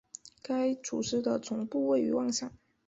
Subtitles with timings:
[0.41, 2.51] 该组织的总部位于万象。